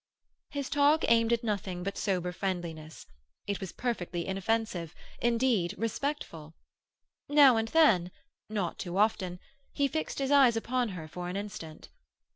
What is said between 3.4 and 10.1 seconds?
it was perfectly inoffensive—indeed, respectful. Now and then—not too often—he